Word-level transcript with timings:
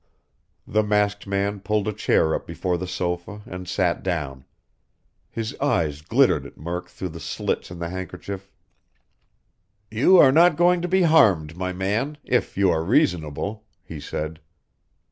The 0.65 0.81
masked 0.81 1.27
man 1.27 1.59
pulled 1.59 1.87
a 1.87 1.93
chair 1.93 2.33
up 2.33 2.47
before 2.47 2.75
the 2.75 2.87
sofa 2.87 3.43
and 3.45 3.67
sat 3.69 4.01
down. 4.01 4.45
His 5.29 5.55
eyes 5.59 6.01
glittered 6.01 6.43
at 6.47 6.57
Murk 6.57 6.89
through 6.89 7.09
the 7.09 7.19
slits 7.19 7.69
in 7.69 7.77
the 7.77 7.89
handkerchief. 7.89 8.49
"You 9.91 10.17
are 10.17 10.31
not 10.31 10.57
going 10.57 10.81
to 10.81 10.87
be 10.87 11.03
harmed, 11.03 11.55
my 11.55 11.71
man 11.71 12.17
if 12.23 12.57
you 12.57 12.71
are 12.71 12.83
reasonable," 12.83 13.63
he 13.83 13.99
said. 13.99 14.39